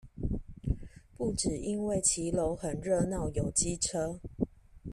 [1.15, 4.19] 不只因為騎樓很熱鬧有機車